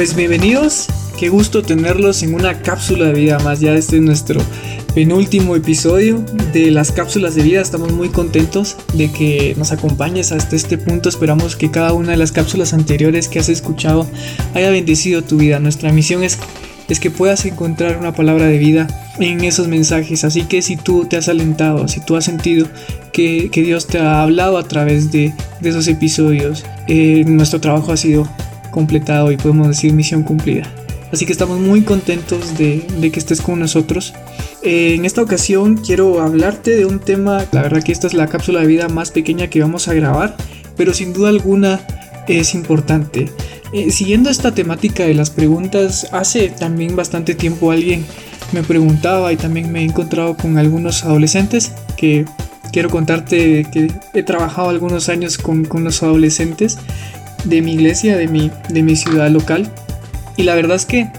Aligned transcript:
pues 0.00 0.16
bienvenidos, 0.16 0.86
qué 1.18 1.28
gusto 1.28 1.62
tenerlos 1.62 2.22
en 2.22 2.32
una 2.32 2.62
cápsula 2.62 3.04
de 3.08 3.12
vida 3.12 3.38
más. 3.40 3.60
Ya 3.60 3.74
este 3.74 3.96
es 3.96 4.02
nuestro 4.02 4.40
penúltimo 4.94 5.54
episodio 5.56 6.24
de 6.54 6.70
las 6.70 6.90
cápsulas 6.90 7.34
de 7.34 7.42
vida. 7.42 7.60
Estamos 7.60 7.92
muy 7.92 8.08
contentos 8.08 8.78
de 8.94 9.12
que 9.12 9.54
nos 9.58 9.72
acompañes 9.72 10.32
hasta 10.32 10.56
este 10.56 10.78
punto. 10.78 11.10
Esperamos 11.10 11.54
que 11.54 11.70
cada 11.70 11.92
una 11.92 12.12
de 12.12 12.16
las 12.16 12.32
cápsulas 12.32 12.72
anteriores 12.72 13.28
que 13.28 13.40
has 13.40 13.50
escuchado 13.50 14.06
haya 14.54 14.70
bendecido 14.70 15.20
tu 15.20 15.36
vida. 15.36 15.60
Nuestra 15.60 15.92
misión 15.92 16.24
es, 16.24 16.38
es 16.88 16.98
que 16.98 17.10
puedas 17.10 17.44
encontrar 17.44 17.98
una 17.98 18.14
palabra 18.14 18.46
de 18.46 18.56
vida 18.56 18.88
en 19.18 19.44
esos 19.44 19.68
mensajes. 19.68 20.24
Así 20.24 20.44
que 20.44 20.62
si 20.62 20.78
tú 20.78 21.04
te 21.04 21.18
has 21.18 21.28
alentado, 21.28 21.88
si 21.88 22.00
tú 22.00 22.16
has 22.16 22.24
sentido 22.24 22.66
que, 23.12 23.50
Dios 23.52 23.86
te 23.86 23.98
ha 23.98 24.22
hablado 24.22 24.56
a 24.56 24.66
través 24.66 25.12
de, 25.12 25.34
esos 25.62 25.88
episodios, 25.88 26.64
eh, 26.88 27.22
nuestro 27.26 27.60
trabajo 27.60 27.92
ha 27.92 27.98
sido 27.98 28.26
completado 28.70 29.32
y 29.32 29.36
podemos 29.36 29.68
decir 29.68 29.92
misión 29.92 30.22
cumplida. 30.22 30.70
Así 31.12 31.26
que 31.26 31.32
estamos 31.32 31.58
muy 31.58 31.82
contentos 31.82 32.56
de, 32.56 33.10
que 33.12 33.18
estés 33.18 33.40
con 33.40 33.58
nosotros. 33.58 34.14
Eh, 34.62 34.94
en 34.94 35.04
esta 35.04 35.22
ocasión 35.22 35.76
quiero 35.76 36.20
hablarte 36.20 36.76
de 36.76 36.86
un 36.86 37.00
tema, 37.00 37.44
la 37.52 37.62
verdad 37.62 37.82
que 37.82 37.92
esta 37.92 38.06
es 38.06 38.14
la 38.14 38.28
cápsula 38.28 38.60
de 38.60 38.66
vida 38.66 38.88
más 38.88 39.10
pequeña 39.10 39.48
que 39.48 39.60
vamos 39.60 39.88
a 39.88 39.94
grabar, 39.94 40.36
pero 40.76 40.94
sin 40.94 41.12
duda 41.12 41.30
alguna 41.30 41.80
es 42.28 42.54
importante. 42.54 43.30
Eh, 43.72 43.90
siguiendo 43.90 44.30
esta 44.30 44.54
temática 44.54 45.04
de 45.04 45.14
las 45.14 45.30
preguntas, 45.30 46.08
hace 46.12 46.48
también 46.48 46.94
bastante 46.94 47.34
tiempo 47.34 47.72
alguien 47.72 48.04
me 48.52 48.62
preguntaba 48.62 49.32
y 49.32 49.36
también 49.36 49.70
me 49.72 49.80
he 49.80 49.84
encontrado 49.84 50.36
con 50.36 50.58
algunos 50.58 51.04
adolescentes 51.04 51.72
que 51.96 52.24
quiero 52.72 52.90
contarte 52.90 53.66
que 53.72 53.92
he 54.14 54.22
trabajado 54.22 54.70
algunos 54.70 55.08
años 55.08 55.38
con, 55.38 55.64
con 55.64 55.84
los 55.84 56.02
adolescentes 56.02 56.78
de 57.44 57.62
mi 57.62 57.74
iglesia, 57.74 58.16
de 58.16 58.28
mi, 58.28 58.50
de 58.68 58.82
mi 58.82 58.96
ciudad 58.96 59.30
local. 59.30 59.70
Y 60.36 60.44
la 60.44 60.54
verdad 60.54 60.76
es 60.76 60.86
que 60.86 61.10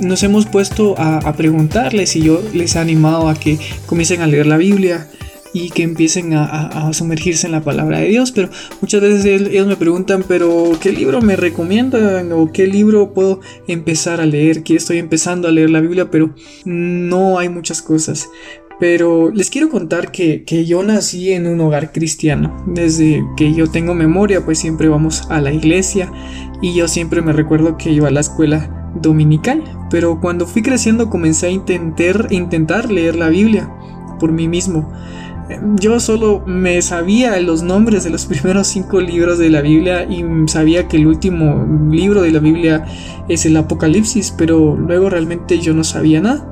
nos 0.00 0.22
hemos 0.22 0.46
puesto 0.46 0.94
a, 0.98 1.32
preguntarles 1.34 2.16
y 2.16 2.22
yo 2.22 2.42
les 2.52 2.76
he 2.76 2.78
animado 2.78 3.28
a 3.28 3.34
que 3.34 3.58
comiencen 3.86 4.20
a 4.20 4.26
leer 4.26 4.46
la 4.46 4.56
Biblia 4.56 5.08
y 5.54 5.70
que 5.70 5.82
empiecen 5.82 6.32
a, 6.34 6.90
sumergirse 6.92 7.46
en 7.46 7.52
la 7.52 7.60
palabra 7.60 7.98
de 7.98 8.08
Dios. 8.08 8.32
Pero 8.32 8.48
muchas 8.80 9.00
veces 9.02 9.24
ellos 9.24 9.66
me 9.66 9.76
preguntan, 9.76 10.24
pero 10.26 10.72
¿qué 10.80 10.92
libro 10.92 11.20
me 11.20 11.36
recomiendan? 11.36 12.32
¿O 12.32 12.50
qué 12.52 12.66
libro 12.66 13.12
puedo 13.12 13.40
empezar 13.68 14.20
a 14.20 14.26
leer? 14.26 14.62
Que 14.62 14.76
estoy 14.76 14.98
empezando 14.98 15.48
a 15.48 15.50
leer 15.50 15.70
la 15.70 15.80
Biblia, 15.80 16.10
pero 16.10 16.34
no 16.64 17.38
hay 17.38 17.48
muchas 17.48 17.82
cosas. 17.82 18.28
Pero 18.82 19.30
les 19.30 19.48
quiero 19.48 19.68
contar 19.68 20.10
que, 20.10 20.44
yo 20.66 20.82
nací 20.82 21.30
en 21.30 21.46
un 21.46 21.60
hogar 21.60 21.92
cristiano. 21.92 22.64
Desde 22.66 23.24
que 23.36 23.54
yo 23.54 23.70
tengo 23.70 23.94
memoria, 23.94 24.44
pues 24.44 24.58
siempre 24.58 24.88
vamos 24.88 25.22
a 25.30 25.40
la 25.40 25.52
iglesia 25.52 26.10
y 26.60 26.74
yo 26.74 26.88
siempre 26.88 27.22
me 27.22 27.32
recuerdo 27.32 27.76
que 27.76 27.92
iba 27.92 28.08
a 28.08 28.10
la 28.10 28.18
escuela 28.18 28.90
dominical. 29.00 29.62
Pero 29.88 30.20
cuando 30.20 30.48
fui 30.48 30.62
creciendo 30.62 31.10
comencé 31.10 31.46
a 31.46 31.50
intentar, 31.50 32.26
intentar 32.30 32.90
leer 32.90 33.14
la 33.14 33.28
Biblia 33.28 33.72
por 34.18 34.32
mí 34.32 34.48
mismo. 34.48 34.92
Yo 35.76 36.00
solo 36.00 36.42
me 36.44 36.82
sabía 36.82 37.38
los 37.38 37.62
nombres 37.62 38.02
de 38.02 38.10
los 38.10 38.26
primeros 38.32 38.66
cinco 38.66 39.00
libros 39.00 39.38
de 39.38 39.48
la 39.48 39.60
Biblia 39.60 40.08
y 40.10 40.24
sabía 40.48 40.88
que 40.88 40.96
el 40.96 41.06
último 41.06 41.88
libro 41.88 42.20
de 42.22 42.32
la 42.32 42.40
Biblia 42.40 42.84
es 43.28 43.46
el 43.46 43.56
Apocalipsis, 43.56 44.34
pero 44.36 44.76
luego 44.76 45.08
realmente 45.08 45.60
yo 45.60 45.72
no 45.72 45.84
sabía 45.84 46.20
nada. 46.20 46.48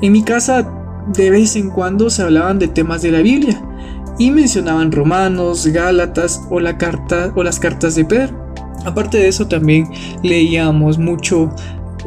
En 0.00 0.12
mi 0.12 0.22
casa 0.22 0.84
de 1.14 1.30
vez 1.30 1.56
en 1.56 1.70
cuando 1.70 2.10
se 2.10 2.22
hablaban 2.22 2.58
de 2.58 2.68
temas 2.68 3.02
de 3.02 3.10
la 3.10 3.20
Biblia 3.20 3.62
y 4.18 4.30
mencionaban 4.30 4.92
Romanos, 4.92 5.66
Gálatas 5.66 6.42
o, 6.50 6.60
la 6.60 6.78
carta, 6.78 7.32
o 7.34 7.42
las 7.42 7.60
cartas 7.60 7.94
de 7.94 8.04
Pedro. 8.04 8.46
Aparte 8.84 9.18
de 9.18 9.28
eso 9.28 9.46
también 9.48 9.90
leíamos 10.22 10.98
mucho 10.98 11.52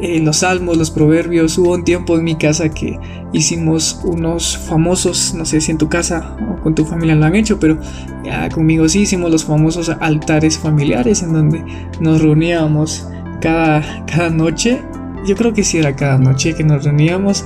eh, 0.00 0.18
los 0.20 0.38
salmos, 0.38 0.76
los 0.78 0.90
proverbios. 0.90 1.58
Hubo 1.58 1.74
un 1.74 1.84
tiempo 1.84 2.16
en 2.16 2.24
mi 2.24 2.36
casa 2.36 2.70
que 2.70 2.98
hicimos 3.32 4.00
unos 4.04 4.56
famosos, 4.56 5.34
no 5.34 5.44
sé 5.44 5.60
si 5.60 5.70
en 5.72 5.78
tu 5.78 5.88
casa 5.88 6.36
o 6.50 6.62
con 6.62 6.74
tu 6.74 6.84
familia 6.84 7.14
lo 7.14 7.26
han 7.26 7.36
hecho, 7.36 7.60
pero 7.60 7.78
ya 8.24 8.48
conmigo 8.48 8.88
sí 8.88 9.00
hicimos 9.00 9.30
los 9.30 9.44
famosos 9.44 9.90
altares 10.00 10.58
familiares 10.58 11.22
en 11.22 11.34
donde 11.34 11.64
nos 12.00 12.22
reuníamos 12.22 13.06
cada, 13.40 14.04
cada 14.06 14.30
noche 14.30 14.82
yo 15.26 15.36
creo 15.36 15.52
que 15.52 15.64
sí 15.64 15.78
era 15.78 15.94
cada 15.94 16.18
noche 16.18 16.54
que 16.54 16.64
nos 16.64 16.84
reuníamos 16.84 17.44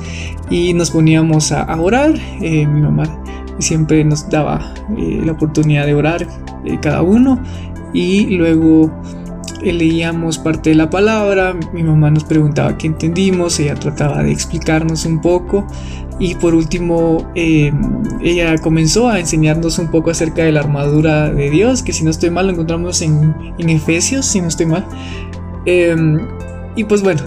y 0.51 0.75
nos 0.75 0.91
poníamos 0.91 1.53
a, 1.53 1.81
orar. 1.81 2.15
Eh, 2.41 2.67
mi 2.67 2.81
mamá 2.81 3.05
siempre 3.59 4.05
nos 4.05 4.29
daba 4.29 4.75
eh, 4.97 5.21
la 5.25 5.33
oportunidad 5.33 5.87
de 5.87 5.95
orar 5.95 6.27
eh, 6.65 6.79
cada 6.81 7.03
uno 7.03 7.41
y 7.93 8.37
luego 8.37 8.91
leíamos 9.63 10.39
parte 10.39 10.71
de 10.71 10.77
la 10.77 10.91
palabra, 10.91 11.55
mi 11.73 11.83
mamá 11.83 12.11
nos 12.11 12.25
preguntaba 12.25 12.77
qué 12.77 12.89
entendimos, 12.89 13.59
ella 13.61 13.75
trataba 13.75 14.23
de 14.23 14.31
explicarnos 14.31 15.07
un 15.07 15.21
poco 15.21 15.67
y 16.19 16.35
por 16.35 16.55
último 16.55 17.31
ella 17.35 18.59
comenzó 18.59 19.09
a 19.09 19.19
enseñarnos 19.19 19.79
un 19.79 19.91
poco 19.91 20.11
acerca 20.11 20.43
de 20.45 20.53
la 20.53 20.61
armadura 20.61 21.31
de 21.31 21.49
Dios, 21.51 21.83
que 21.83 21.93
si 21.93 22.05
no 22.05 22.11
estoy 22.11 22.31
mal 22.31 22.47
lo 22.47 22.53
encontramos 22.53 23.01
en, 23.01 23.35
en 23.59 23.71
Efesios, 23.71 24.27
si 24.27 24.41
no 24.41 24.49
estoy 24.49 24.67
mal. 24.67 24.85
Em, 25.67 26.19
y 26.77 26.85
pues 26.85 27.03
bueno, 27.03 27.23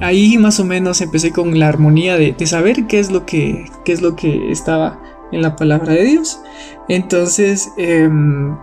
ahí 0.00 0.38
más 0.38 0.60
o 0.60 0.64
menos 0.64 1.00
empecé 1.00 1.32
con 1.32 1.58
la 1.58 1.68
armonía 1.68 2.16
de, 2.16 2.34
saber 2.46 2.86
qué 2.86 2.98
es 2.98 3.10
lo 3.10 3.24
que 3.24 3.70
qué 3.84 3.92
es 3.92 4.02
lo 4.02 4.16
que 4.16 4.50
estaba 4.50 5.00
en 5.32 5.42
la 5.42 5.56
palabra 5.56 5.94
de 5.94 6.04
Dios. 6.04 6.40
Entonces 6.88 7.70
em, 7.76 8.56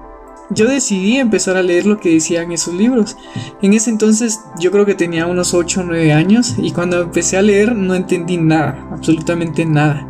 yo 0.52 0.68
decidí 0.68 1.18
empezar 1.18 1.58
a 1.58 1.64
leer 1.64 1.86
lo 1.86 2.00
que 2.00 2.14
decían 2.14 2.52
esos 2.52 2.74
libros. 2.74 3.18
En 3.62 3.74
ese 3.74 3.90
entonces 3.90 4.42
yo 4.60 4.72
creo 4.72 4.86
que 4.86 4.96
tenía 4.96 5.28
unos 5.28 5.54
8 5.54 5.82
o 5.82 5.84
9 5.84 6.14
años 6.14 6.56
y 6.58 6.72
cuando 6.72 7.02
empecé 7.02 7.38
a 7.38 7.42
leer 7.42 7.76
no 7.76 7.96
entendí 7.96 8.38
nada, 8.38 8.88
absolutamente 8.92 9.66
nada. 9.66 10.06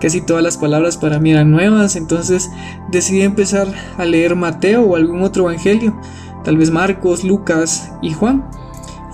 Casi 0.00 0.20
todas 0.20 0.42
las 0.42 0.56
palabras 0.56 0.96
para 0.96 1.20
mí 1.20 1.30
eran 1.30 1.52
nuevas, 1.52 1.94
entonces 1.94 2.50
decidí 2.90 3.22
empezar 3.22 3.68
a 3.96 4.04
leer 4.04 4.34
Mateo 4.34 4.82
o 4.82 4.96
algún 4.96 5.22
otro 5.22 5.44
evangelio, 5.44 5.96
tal 6.42 6.56
vez 6.56 6.72
Marcos, 6.72 7.22
Lucas 7.22 7.92
y 8.02 8.12
Juan 8.12 8.44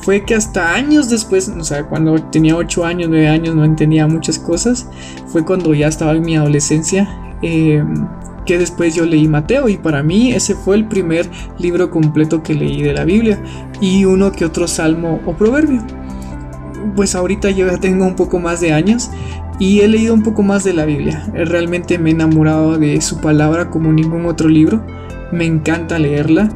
fue 0.09 0.25
que 0.25 0.35
hasta 0.35 0.75
años 0.75 1.11
después, 1.11 1.51
o 1.51 1.63
sea, 1.63 1.85
cuando 1.85 2.17
tenía 2.31 2.57
8 2.57 2.83
años, 2.83 3.11
9 3.11 3.29
años, 3.29 3.55
no 3.55 3.63
entendía 3.63 4.07
muchas 4.07 4.39
cosas, 4.39 4.89
fue 5.27 5.45
cuando 5.45 5.75
ya 5.75 5.87
estaba 5.87 6.13
en 6.13 6.23
mi 6.23 6.35
adolescencia, 6.35 7.07
eh, 7.43 7.85
que 8.47 8.57
después 8.57 8.95
yo 8.95 9.05
leí 9.05 9.29
Mateo 9.29 9.69
y 9.69 9.77
para 9.77 10.03
mí 10.03 10.33
ese 10.33 10.55
fue 10.55 10.77
el 10.77 10.87
primer 10.87 11.29
libro 11.59 11.91
completo 11.91 12.43
que 12.43 12.55
leí 12.55 12.81
de 12.81 12.95
la 12.95 13.05
Biblia 13.05 13.39
y 13.83 14.07
uno 14.07 14.33
que 14.33 14.47
otro 14.47 14.67
salmo 14.67 15.21
o 15.27 15.35
proverbio. 15.35 15.83
Pues 16.97 17.15
ahorita 17.15 17.51
yo 17.51 17.67
ya 17.67 17.77
tengo 17.77 18.07
un 18.07 18.17
poco 18.17 18.39
más 18.39 18.63
de 18.63 18.73
años 18.73 19.11
y 19.59 19.81
he 19.81 19.89
leído 19.89 20.15
un 20.15 20.23
poco 20.23 20.43
más 20.43 20.65
de 20.65 20.73
la 20.73 20.87
Biblia. 20.87 21.31
Realmente 21.35 21.99
me 21.99 22.09
he 22.09 22.13
enamorado 22.15 22.79
de 22.79 22.99
su 23.03 23.21
palabra 23.21 23.69
como 23.69 23.93
ningún 23.93 24.25
otro 24.25 24.49
libro. 24.49 24.83
Me 25.33 25.45
encanta 25.45 25.99
leerla 25.99 26.49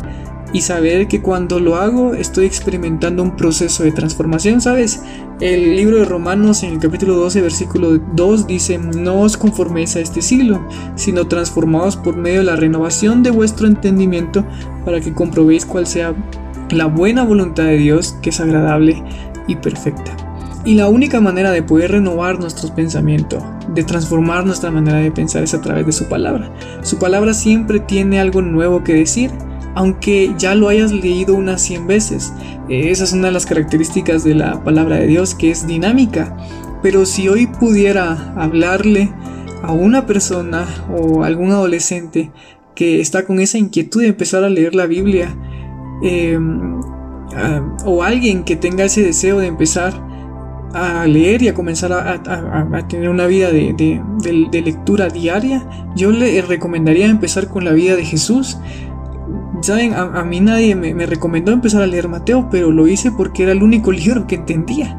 y 0.53 0.61
saber 0.61 1.09
que 1.09 1.23
cuando 1.23 1.61
lo 1.61 1.77
hago 1.77 2.15
estoy 2.15 2.45
experimentando 2.45 3.23
un 3.23 3.37
proceso 3.37 3.85
de 3.85 3.93
transformación, 3.93 4.61
¿sabes? 4.61 5.03
El 5.41 5.77
libro 5.77 5.99
de 5.99 6.05
Romanos 6.05 6.63
en 6.63 6.73
el 6.73 6.79
capítulo 6.79 7.17
12, 7.17 7.41
versículo 7.41 7.99
2 7.99 8.47
dice, 8.47 8.79
no 8.79 9.21
os 9.23 9.37
conforméis 9.37 9.97
a 9.97 10.01
este 10.01 10.21
siglo, 10.21 10.61
sino 10.95 11.27
transformaos 11.27 11.97
por 11.97 12.17
medio 12.17 12.41
de 12.41 12.45
la 12.45 12.57
renovación 12.57 13.23
de 13.23 13.31
vuestro 13.31 13.67
entendimiento 13.67 14.45
para 14.85 15.01
que 15.01 15.15
comprobéis 15.15 15.65
cuál 15.65 15.87
sea 15.87 16.15
la 16.71 16.87
buena 16.87 17.25
voluntad 17.25 17.65
de 17.65 17.79
Dios, 17.79 18.17
que 18.23 18.31
es 18.31 18.41
agradable 18.41 19.03
y 19.47 19.57
perfecta. 19.57 20.16
Y 20.65 20.75
la 20.75 20.89
única 20.89 21.21
manera 21.21 21.51
de 21.51 21.63
poder 21.63 21.91
renovar 21.91 22.39
nuestros 22.39 22.71
pensamientos, 22.71 23.43
de 23.75 23.83
transformar 23.83 24.47
nuestra 24.47 24.71
manera 24.71 24.98
de 24.98 25.10
pensar 25.10 25.43
es 25.43 25.55
a 25.55 25.60
través 25.60 25.87
de 25.87 25.93
su 25.93 26.09
palabra. 26.09 26.53
Su 26.83 26.98
palabra 26.98 27.34
siempre 27.34 27.81
tiene 27.81 28.21
algo 28.21 28.43
nuevo 28.43 28.84
que 28.84 28.95
decir 28.95 29.31
aunque 29.74 30.34
ya 30.39 30.54
lo 30.54 30.69
hayas 30.69 30.92
leído 30.92 31.34
unas 31.34 31.63
100 31.63 31.86
veces. 31.86 32.33
Eh, 32.69 32.91
esa 32.91 33.04
es 33.04 33.13
una 33.13 33.28
de 33.28 33.33
las 33.33 33.47
características 33.47 34.24
de 34.24 34.34
la 34.34 34.63
palabra 34.63 34.97
de 34.97 35.07
Dios, 35.07 35.34
que 35.34 35.51
es 35.51 35.66
dinámica. 35.66 36.36
Pero 36.83 37.07
si 37.07 37.28
hoy 37.28 37.47
pudiera 37.47 38.34
hablarle 38.36 39.13
a 39.63 39.72
una 39.72 40.07
persona 40.07 40.66
o 40.91 41.24
algún 41.24 41.53
adolescente 41.53 42.33
que 42.74 43.01
está 43.01 43.24
con 43.24 43.41
esa 43.41 43.59
inquietud 43.59 44.01
de 44.01 44.09
empezar 44.09 44.45
a 44.45 44.48
leer 44.48 44.74
la 44.74 44.86
Biblia, 44.86 45.36
em, 46.03 46.80
o 47.84 48.03
alguien 48.03 48.45
que 48.45 48.57
tenga 48.57 48.84
ese 48.84 49.03
deseo 49.03 49.39
de 49.39 49.47
empezar 49.47 49.95
a 50.74 51.07
leer 51.07 51.42
y 51.42 51.48
a 51.48 51.54
comenzar 51.54 51.92
a, 51.92 52.89
tener 52.89 53.09
una 53.09 53.27
vida 53.27 53.51
de, 53.51 54.01
lectura 54.65 55.09
diaria, 55.09 55.66
yo 55.95 56.10
le 56.10 56.41
recomendaría 56.42 57.07
empezar 57.07 57.48
con 57.48 57.65
la 57.65 57.72
vida 57.72 57.97
de 57.97 58.04
Jesús. 58.04 58.59
Saben, 59.62 59.94
a, 59.94 60.24
mí 60.24 60.41
nadie 60.41 60.74
me, 60.74 61.06
recomendó 61.06 61.53
empezar 61.53 61.82
a 61.82 61.86
leer 61.86 62.09
Mateo, 62.09 62.48
pero 62.50 62.72
lo 62.72 62.88
hice 62.88 63.12
porque 63.12 63.44
era 63.44 63.53
el 63.53 63.62
único 63.62 63.92
libro 63.92 64.26
que 64.26 64.34
entendía. 64.34 64.98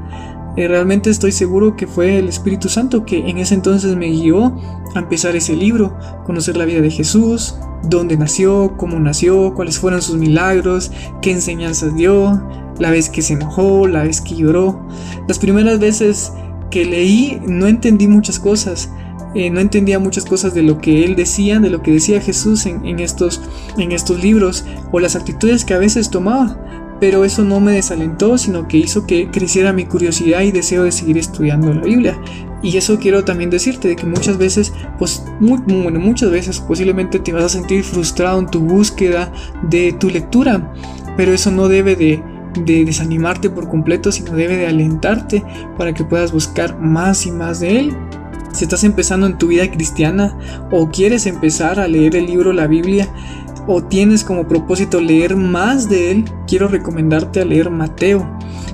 Eh, 0.56 0.68
realmente 0.68 1.10
estoy 1.10 1.34
seguro 1.34 1.76
que 1.76 1.86
fue 1.86 2.18
el 2.20 2.30
Espíritu 2.30 2.70
Santo 2.70 3.06
que 3.06 3.28
en 3.28 3.40
ese 3.40 3.56
entonces 3.56 3.96
me 3.98 4.08
guió 4.08 4.56
a 4.96 5.00
empezar 5.00 5.36
ese 5.36 5.56
libro, 5.56 5.98
conocer 6.26 6.56
la 6.56 6.64
vida 6.64 6.80
de 6.80 6.92
Jesús, 6.92 7.58
dónde 7.84 8.16
nació, 8.16 8.78
cómo 8.78 9.00
nació, 9.00 9.54
cuáles 9.54 9.80
fueron 9.80 10.02
sus 10.02 10.16
milagros, 10.16 10.92
qué 11.22 11.32
enseñanzas 11.32 11.96
dio, 11.96 12.42
la 12.80 12.92
vez 12.92 13.10
que 13.10 13.22
se 13.22 13.34
enojó, 13.34 13.88
la 13.88 14.04
vez 14.04 14.22
que 14.22 14.36
lloró. 14.36 14.88
Las 15.28 15.40
primeras 15.40 15.80
veces 15.80 16.32
que 16.72 16.86
leí 16.86 17.42
no 17.46 17.68
entendí 17.68 18.08
muchas 18.08 18.40
cosas, 18.40 18.90
eh, 19.36 19.50
no 19.50 19.60
entendía 19.60 20.00
muchas 20.00 20.26
cosas 20.26 20.54
de 20.54 20.64
lo 20.64 20.80
que 20.80 21.04
él 21.06 21.16
decía, 21.16 21.60
de 21.60 21.70
lo 21.70 21.82
que 21.82 21.92
decía 21.92 22.22
Jesús 22.22 22.66
en, 22.66 23.00
estos, 23.00 23.42
en 23.78 23.92
estos 23.92 24.22
libros 24.24 24.66
o 24.92 25.00
las 25.00 25.16
actitudes 25.16 25.66
que 25.66 25.74
a 25.74 25.80
veces 25.80 26.10
tomaba. 26.10 26.60
Pero 27.00 27.26
eso 27.26 27.44
no 27.44 27.60
me 27.60 27.74
desalentó, 27.74 28.38
sino 28.38 28.68
que 28.68 28.78
hizo 28.78 29.06
que 29.06 29.30
creciera 29.30 29.74
mi 29.74 29.86
curiosidad 29.86 30.42
y 30.42 30.52
deseo 30.52 30.84
de 30.84 30.92
seguir 30.92 31.18
estudiando 31.18 31.74
la 31.74 31.82
Biblia. 31.82 32.18
Y 32.62 32.78
eso 32.78 32.98
quiero 32.98 33.26
también 33.26 33.50
decirte, 33.50 33.90
de 33.90 33.96
que 33.98 34.06
muchas 34.06 34.38
veces, 34.38 34.72
pues, 34.98 35.26
muy, 35.42 35.60
bueno, 35.66 36.00
muchas 36.00 36.32
veces 36.32 36.62
posiblemente 36.62 37.20
te 37.20 37.34
vas 37.34 37.44
a 37.44 37.50
sentir 37.50 37.84
frustrado 37.84 38.40
en 38.40 38.48
tu 38.48 38.62
búsqueda 38.62 39.34
de 39.64 39.92
tu 39.94 40.10
lectura, 40.10 40.74
pero 41.18 41.34
eso 41.34 41.52
no 41.52 41.68
debe 41.68 41.98
de, 41.98 42.24
de 42.64 42.86
desanimarte 42.86 43.50
por 43.50 43.68
completo, 43.68 44.14
sino 44.14 44.32
debe 44.32 44.56
de 44.56 44.68
alentarte 44.68 45.44
para 45.78 45.94
que 45.94 46.06
puedas 46.06 46.32
buscar 46.32 46.80
más 46.80 47.26
y 47.26 47.32
más 47.32 47.60
de 47.60 47.80
Él. 47.80 47.98
Si 48.54 48.66
estás 48.66 48.84
empezando 48.84 49.26
en 49.26 49.38
tu 49.38 49.48
vida 49.48 49.70
cristiana 49.70 50.38
o 50.72 50.90
quieres 50.90 51.26
empezar 51.26 51.80
a 51.80 51.88
leer 51.88 52.16
el 52.16 52.28
libro 52.28 52.54
La 52.54 52.68
Biblia 52.68 53.10
o 53.66 53.84
tienes 53.84 54.24
como 54.24 54.48
propósito 54.48 55.02
leer 55.02 55.36
más 55.36 55.90
de 55.90 56.12
él, 56.12 56.26
quiero 56.48 56.68
recomendarte 56.68 57.42
a 57.42 57.46
leer 57.46 57.72
Mateo. 57.72 58.30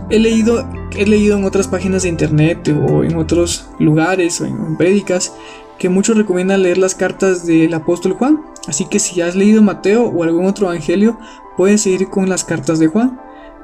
He 0.09 0.19
leído, 0.19 0.67
he 0.97 1.05
leído 1.05 1.37
en 1.37 1.45
otras 1.45 1.69
páginas 1.69 2.03
de 2.03 2.09
internet 2.09 2.67
o 2.89 3.05
en 3.05 3.15
otros 3.15 3.69
lugares 3.79 4.41
o 4.41 4.45
en 4.45 4.75
prédicas 4.75 5.33
que 5.77 5.87
muchos 5.87 6.17
recomiendan 6.17 6.61
leer 6.61 6.77
las 6.77 6.93
cartas 6.93 7.45
del 7.45 7.73
apóstol 7.73 8.13
Juan. 8.13 8.43
Así 8.67 8.85
que 8.85 8.99
si 8.99 9.21
has 9.21 9.35
leído 9.35 9.61
Mateo 9.61 10.07
o 10.07 10.23
algún 10.23 10.45
otro 10.45 10.67
evangelio, 10.67 11.17
puedes 11.55 11.83
seguir 11.83 12.09
con 12.09 12.27
las 12.27 12.43
cartas 12.43 12.79
de 12.79 12.87
Juan. 12.87 13.17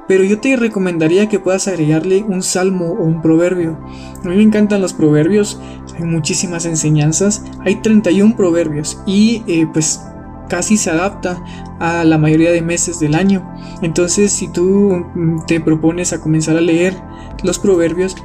Pero 0.07 0.24
yo 0.24 0.40
te 0.40 0.56
recomendaría 0.56 1.30
que 1.30 1.40
puedas 1.40 1.68
agregarle 1.68 2.24
un 2.24 2.44
salmo 2.44 2.92
o 2.92 3.04
un 3.04 3.22
proverbio. 3.22 3.80
A 4.24 4.28
mí 4.28 4.36
me 4.36 4.44
encantan 4.44 4.81
los 4.81 4.94
proverbios, 4.94 5.60
hay 5.98 6.04
muchísimas 6.04 6.66
enseñanzas, 6.66 7.44
hay 7.62 7.78
31 7.78 8.36
proverbios 8.36 9.02
y 9.06 9.44
eh, 9.48 9.68
pues 9.72 10.02
casi 10.48 10.78
se 10.78 10.92
adapta 10.92 11.44
a 11.80 12.04
la 12.04 12.18
mayoría 12.18 12.52
de 12.52 12.62
meses 12.62 13.00
del 13.00 13.16
año. 13.16 13.52
Entonces 13.81 14.31
si 14.31 14.48
tú 14.48 15.06
mm, 15.16 15.46
te 15.48 15.60
propones 15.60 16.13
a 16.13 16.22
comenzar 16.22 16.58
a 16.58 16.62
leer 16.62 16.96
los 17.44 17.60
proverbios, 17.60 18.16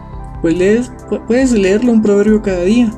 pues 0.43 0.57
lees, 0.57 0.93
puedes 1.27 1.53
leerlo 1.53 1.93
un 1.93 2.03
proverbio 2.03 2.43
cada 2.43 2.63
día. 2.63 2.93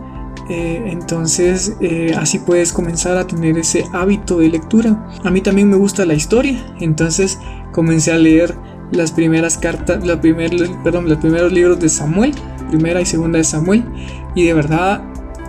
Eh, 0.49 0.89
entonces 0.91 1.77
eh, 1.81 2.15
así 2.19 2.41
puedes 2.41 2.73
comenzar 2.73 3.17
a 3.17 3.27
tener 3.27 3.57
ese 3.59 3.85
hábito 3.93 4.39
de 4.39 4.49
lectura. 4.49 5.09
A 5.25 5.31
mí 5.31 5.41
también 5.41 5.71
me 5.71 5.77
gusta 5.77 6.05
la 6.05 6.15
historia, 6.15 6.75
entonces 6.81 7.39
comencé 7.71 8.13
a 8.13 8.19
leer 8.19 8.57
las 8.93 9.13
primeras 9.13 9.59
cartas, 9.59 10.07
la 10.07 10.21
primer, 10.21 10.51
perdón, 10.85 11.09
los 11.09 11.19
primeros 11.19 11.53
libros 11.53 11.81
de 11.81 11.89
Samuel, 11.89 12.33
primera 12.69 13.01
y 13.01 13.07
segunda 13.07 13.39
de 13.39 13.45
Samuel, 13.45 13.85
y 14.35 14.45
de 14.45 14.55
verdad 14.55 15.03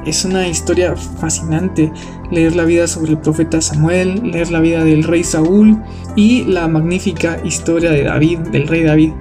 es 0.05 0.25
una 0.25 0.47
historia 0.47 0.95
fascinante 0.95 1.91
leer 2.31 2.55
la 2.55 2.65
vida 2.65 2.87
sobre 2.87 3.11
el 3.11 3.17
profeta 3.19 3.61
Samuel, 3.61 4.31
leer 4.31 4.51
la 4.51 4.59
vida 4.59 4.83
del 4.83 5.03
rey 5.03 5.23
Saúl 5.23 5.77
y 6.15 6.43
la 6.43 6.67
magnífica 6.67 7.39
historia 7.43 7.91
de 7.91 8.03
David, 8.03 8.39
del 8.51 8.67
rey 8.67 8.83
David. 8.83 9.11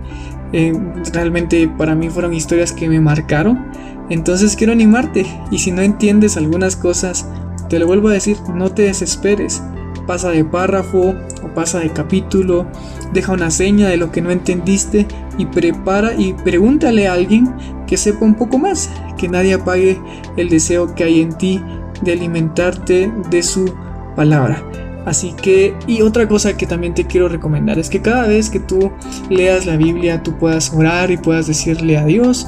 Eh, 0.53 0.73
realmente 1.13 1.69
para 1.69 1.95
mí 1.95 2.11
fueron 2.11 2.35
historias 2.35 2.73
que 2.73 2.89
me 2.89 3.01
marcaron. 3.01 3.67
Entonces 4.11 4.57
quiero 4.57 4.73
animarte 4.73 5.25
y 5.51 5.59
si 5.59 5.71
no 5.71 5.83
entiendes 5.83 6.37
algunas 6.37 6.77
cosas, 6.77 7.27
te 7.69 7.79
lo 7.79 7.87
vuelvo 7.87 8.09
a 8.09 8.13
decir, 8.13 8.37
no 8.53 8.71
te 8.71 8.83
desesperes 8.83 9.63
pasa 10.07 10.31
de 10.31 10.45
párrafo 10.45 11.15
o 11.43 11.55
pasa 11.55 11.81
de 11.81 11.91
capítulo, 11.91 12.67
deja 13.13 13.33
una 13.33 13.51
seña 13.51 13.89
de 13.89 13.97
lo 13.97 14.11
que 14.11 14.23
no 14.23 14.31
entendiste 14.31 15.07
y 15.39 15.47
prepara 15.47 16.15
y 16.15 16.33
pregúntale 16.33 17.09
a 17.09 17.15
alguien 17.15 17.55
que 17.87 17.97
sepa 17.97 18.25
un 18.25 18.35
poco 18.35 18.59
más, 18.59 18.91
que 19.19 19.29
nadie 19.29 19.55
apague 19.55 20.01
el 20.37 20.49
deseo 20.49 20.95
que 20.95 21.05
hay 21.05 21.21
en 21.21 21.37
ti 21.37 21.63
de 22.03 22.13
alimentarte 22.13 23.13
de 23.31 23.43
su 23.43 23.73
palabra. 24.17 24.63
Así 25.05 25.33
que, 25.33 25.75
y 25.87 26.03
otra 26.03 26.29
cosa 26.29 26.57
que 26.57 26.67
también 26.67 26.95
te 26.95 27.07
quiero 27.07 27.29
recomendar 27.29 27.79
es 27.79 27.91
que 27.91 28.01
cada 28.01 28.29
vez 28.29 28.51
que 28.51 28.61
tú 28.61 28.93
leas 29.31 29.67
la 29.67 29.77
Biblia, 29.77 30.23
tú 30.23 30.39
puedas 30.39 30.73
orar 30.73 31.11
y 31.11 31.17
puedas 31.17 31.49
decirle 31.49 31.99
a 31.99 32.05
Dios, 32.05 32.47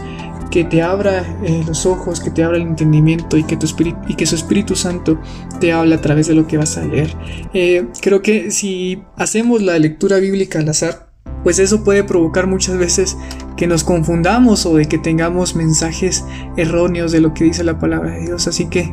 que 0.51 0.65
te 0.65 0.83
abra 0.83 1.25
eh, 1.43 1.63
los 1.67 1.87
ojos, 1.87 2.21
que 2.21 2.31
te 2.31 2.45
abra 2.45 2.57
el 2.57 2.63
entendimiento 2.63 3.37
y 3.37 3.45
que, 3.45 3.57
tu 3.57 3.67
y 4.09 4.15
que 4.15 4.27
su 4.27 4.35
Espíritu 4.35 4.77
Santo 4.77 5.19
te 5.61 5.73
hable 5.73 5.95
a 5.95 6.01
través 6.01 6.29
de 6.29 6.35
lo 6.35 6.47
que 6.47 6.57
vas 6.57 6.77
a 6.77 6.85
leer. 6.85 7.15
Eh, 7.53 7.87
creo 8.01 8.23
que 8.23 8.51
si 8.51 9.03
hacemos 9.17 9.63
la 9.63 9.79
lectura 9.79 10.19
bíblica 10.19 10.59
al 10.59 10.69
azar, 10.69 11.09
pues 11.43 11.59
eso 11.59 11.85
puede 11.85 12.05
provocar 12.05 12.47
muchas 12.47 12.79
veces 12.79 13.17
que 13.57 13.67
nos 13.67 13.85
confundamos 13.85 14.67
o 14.67 14.77
de 14.77 14.87
que 14.87 14.99
tengamos 14.99 15.55
mensajes 15.55 16.25
erróneos 16.57 17.13
de 17.13 17.21
lo 17.21 17.35
que 17.35 17.45
dice 17.45 17.65
la 17.65 17.79
palabra 17.79 18.13
de 18.13 18.23
Dios. 18.23 18.49
Así 18.49 18.67
que 18.67 18.93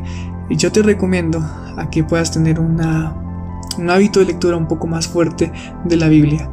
yo 0.50 0.70
te 0.70 0.82
recomiendo 0.82 1.38
a 1.76 1.88
que 1.90 2.04
puedas 2.04 2.30
tener 2.30 2.60
una, 2.60 3.16
un 3.78 3.90
hábito 3.90 4.20
de 4.20 4.26
lectura 4.26 4.56
un 4.56 4.68
poco 4.68 4.86
más 4.86 5.08
fuerte 5.08 5.50
de 5.84 5.96
la 5.96 6.08
Biblia. 6.08 6.50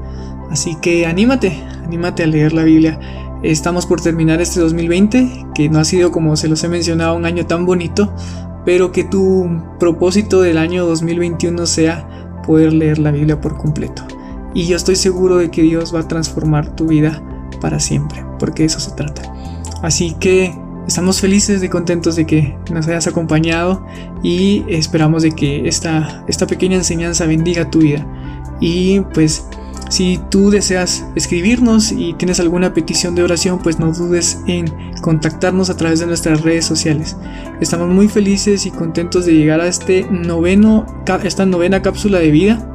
Así 0.50 0.76
que 0.82 1.06
anímate, 1.06 1.62
anímate 1.84 2.24
a 2.24 2.28
leer 2.28 2.54
la 2.54 2.64
Biblia. 2.64 3.00
Estamos 3.42 3.86
por 3.86 4.02
terminar 4.02 4.42
este 4.42 4.60
2020, 4.60 5.48
que 5.56 5.70
no 5.70 5.80
ha 5.80 5.86
sido 5.86 6.12
como 6.12 6.36
se 6.36 6.50
los 6.50 6.64
he 6.64 6.68
mencionado 6.68 7.16
un 7.16 7.26
año 7.26 7.46
tan 7.46 7.66
bonito, 7.66 8.14
pero 8.66 8.92
que 8.92 9.06
tu 9.06 9.62
propósito 9.80 10.42
del 10.42 10.58
año 10.58 10.86
2021 10.86 11.66
sea 11.66 12.42
poder 12.46 12.74
leer 12.74 13.00
la 13.00 13.12
Biblia 13.12 13.40
por 13.40 13.58
completo. 13.58 14.04
Y 14.54 14.66
yo 14.66 14.76
estoy 14.76 14.98
seguro 14.98 15.38
de 15.38 15.52
que 15.52 15.62
Dios 15.62 15.96
va 15.96 16.02
a 16.02 16.08
transformar 16.08 16.76
tu 16.76 16.88
vida 16.88 17.24
para 17.62 17.80
siempre, 17.80 18.26
porque 18.40 18.66
eso 18.66 18.82
se 18.82 18.92
trata. 18.92 19.22
Así 19.82 20.16
que 20.20 20.54
estamos 20.86 21.22
felices 21.22 21.64
y 21.64 21.70
contentos 21.70 22.18
de 22.18 22.26
que 22.26 22.58
nos 22.72 22.88
hayas 22.88 23.08
acompañado 23.08 23.86
y 24.22 24.66
esperamos 24.68 25.24
de 25.24 25.32
que 25.32 25.66
esta, 25.68 26.26
esta 26.28 26.46
pequeña 26.46 26.76
enseñanza 26.76 27.26
bendiga 27.26 27.72
tu 27.72 27.80
vida. 27.80 28.06
Y 28.60 29.00
pues 29.14 29.46
si 29.90 30.20
tú 30.30 30.52
deseas 30.52 31.06
escribirnos 31.16 31.92
y 31.92 32.14
tienes 32.14 32.40
alguna 32.40 32.74
petición 32.74 33.16
de 33.16 33.24
oración, 33.24 33.60
pues 33.60 33.80
no 33.80 33.92
dudes 33.92 34.40
en 34.48 34.72
contactarnos 35.02 35.70
a 35.70 35.78
través 35.78 36.00
de 36.00 36.06
nuestras 36.06 36.42
redes 36.42 36.66
sociales. 36.66 37.18
Estamos 37.60 37.90
muy 37.90 38.08
felices 38.08 38.66
y 38.66 38.72
contentos 38.72 39.26
de 39.26 39.34
llegar 39.34 39.62
a 39.62 39.68
este 39.68 40.06
noveno, 40.10 40.86
esta 41.24 41.46
novena 41.46 41.82
cápsula 41.82 42.20
de 42.20 42.32
vida. 42.32 42.66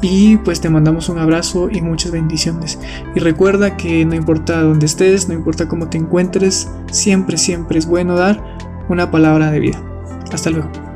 Y 0.00 0.36
pues 0.36 0.60
te 0.60 0.70
mandamos 0.70 1.08
un 1.08 1.18
abrazo 1.18 1.68
y 1.70 1.80
muchas 1.80 2.12
bendiciones. 2.12 2.78
Y 3.16 3.18
recuerda 3.18 3.76
que 3.76 4.04
no 4.04 4.14
importa 4.14 4.62
dónde 4.62 4.86
estés, 4.86 5.26
no 5.26 5.34
importa 5.34 5.66
cómo 5.66 5.88
te 5.88 5.98
encuentres, 5.98 6.68
siempre, 6.92 7.36
siempre 7.36 7.80
es 7.80 7.86
bueno 7.86 8.14
dar 8.14 8.40
una 8.88 9.10
palabra 9.10 9.50
de 9.50 9.58
vida. 9.58 9.82
Hasta 10.30 10.50
luego. 10.50 10.87